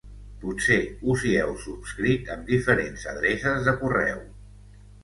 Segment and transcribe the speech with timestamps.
[0.43, 0.77] Potser
[1.15, 4.29] us hi heu subscrit amb diferents adreces de correu.